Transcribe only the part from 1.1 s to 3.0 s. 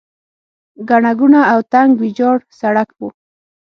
ګوڼه او تنګ ویجاړ سړک و.